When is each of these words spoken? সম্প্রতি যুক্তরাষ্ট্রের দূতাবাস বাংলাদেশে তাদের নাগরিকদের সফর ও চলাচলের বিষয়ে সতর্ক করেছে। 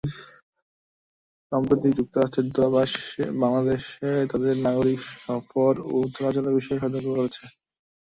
সম্প্রতি 1.51 1.87
যুক্তরাষ্ট্রের 1.97 2.45
দূতাবাস 2.47 2.91
বাংলাদেশে 3.41 3.97
তাদের 4.31 4.55
নাগরিকদের 4.65 4.95
সফর 5.23 5.73
ও 5.87 6.07
চলাচলের 6.15 6.57
বিষয়ে 6.59 6.81
সতর্ক 6.83 7.07
করেছে। 7.11 7.43